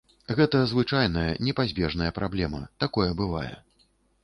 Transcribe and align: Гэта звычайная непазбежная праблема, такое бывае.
Гэта 0.37 0.61
звычайная 0.71 1.35
непазбежная 1.49 2.09
праблема, 2.17 2.65
такое 2.87 3.09
бывае. 3.23 3.55